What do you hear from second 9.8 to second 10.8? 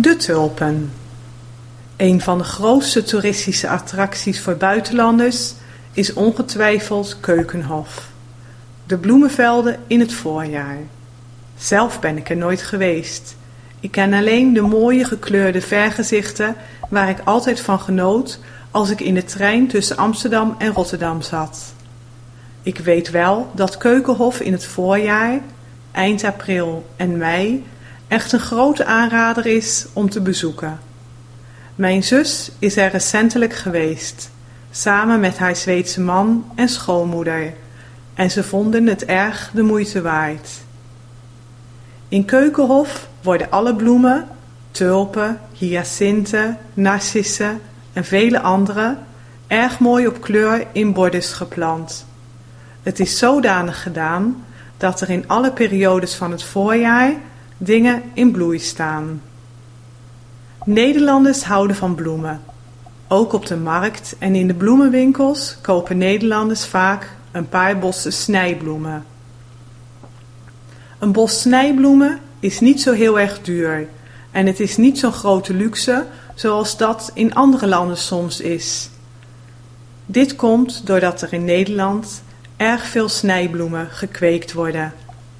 in het voorjaar.